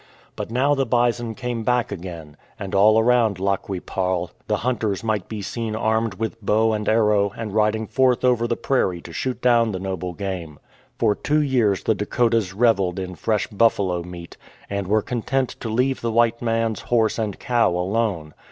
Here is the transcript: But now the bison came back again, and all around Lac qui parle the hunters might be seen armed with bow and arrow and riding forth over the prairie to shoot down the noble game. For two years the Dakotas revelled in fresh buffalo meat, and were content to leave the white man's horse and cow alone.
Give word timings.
But 0.35 0.49
now 0.49 0.73
the 0.73 0.87
bison 0.87 1.35
came 1.35 1.63
back 1.63 1.91
again, 1.91 2.35
and 2.59 2.73
all 2.73 2.97
around 2.97 3.37
Lac 3.39 3.61
qui 3.61 3.79
parle 3.79 4.31
the 4.47 4.57
hunters 4.65 5.03
might 5.03 5.29
be 5.29 5.43
seen 5.43 5.75
armed 5.75 6.15
with 6.15 6.41
bow 6.43 6.73
and 6.73 6.89
arrow 6.89 7.31
and 7.37 7.53
riding 7.53 7.85
forth 7.85 8.25
over 8.25 8.47
the 8.47 8.57
prairie 8.57 8.99
to 9.01 9.13
shoot 9.13 9.39
down 9.43 9.73
the 9.73 9.79
noble 9.79 10.13
game. 10.13 10.57
For 10.97 11.13
two 11.13 11.39
years 11.43 11.83
the 11.83 11.93
Dakotas 11.93 12.51
revelled 12.51 12.97
in 12.97 13.13
fresh 13.13 13.45
buffalo 13.45 14.01
meat, 14.01 14.37
and 14.71 14.87
were 14.87 15.03
content 15.03 15.49
to 15.59 15.69
leave 15.69 16.01
the 16.01 16.11
white 16.11 16.41
man's 16.41 16.79
horse 16.81 17.19
and 17.19 17.37
cow 17.37 17.69
alone. 17.69 18.33